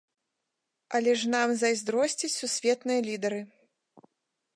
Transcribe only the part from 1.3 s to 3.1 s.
нам зайздросцяць сусветныя